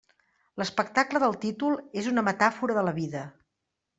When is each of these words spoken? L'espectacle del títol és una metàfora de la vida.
L'espectacle 0.61 1.21
del 1.25 1.35
títol 1.43 1.77
és 2.03 2.09
una 2.13 2.25
metàfora 2.31 2.79
de 2.79 2.87
la 2.89 2.97
vida. 2.99 3.25